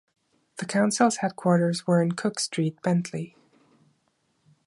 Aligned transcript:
The 0.57 0.65
council's 0.65 1.17
headquarters 1.17 1.85
were 1.85 2.01
in 2.01 2.13
Cooke 2.13 2.39
Street, 2.39 2.81
Bentley. 2.81 3.37